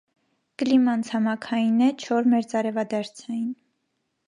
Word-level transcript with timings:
Կլիման 0.61 1.03
ցամաքային 1.09 1.85
է, 1.89 1.91
չոր 2.07 2.31
մերձարևադարձային։ 2.33 3.55